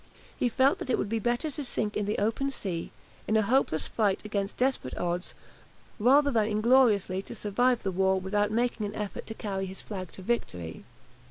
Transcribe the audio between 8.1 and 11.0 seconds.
without making an effort to carry his flag to victory.